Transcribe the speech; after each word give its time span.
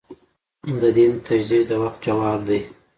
د 0.81 0.83
دین 0.97 1.11
تجدید 1.25 1.65
د 1.69 1.71
وخت 1.83 1.99
ځواب 2.05 2.39
دی. 2.49 2.59